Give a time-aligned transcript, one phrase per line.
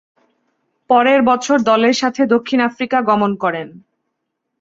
[0.89, 3.67] পরের বছর দলের সাথে দক্ষিণ আফ্রিকা গমন করেন।